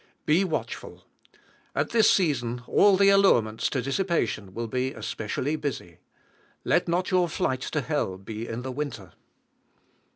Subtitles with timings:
[0.25, 1.05] Be watchful!
[1.75, 5.99] At this season all the allurements to dissipation will be especially busy.
[6.63, 9.13] Let not your flight to hell be in the winter.